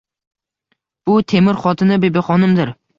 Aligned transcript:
Bu 1.11 1.19
Temur 1.35 1.63
xotini 1.69 2.03
Bibixonimdir 2.07 2.79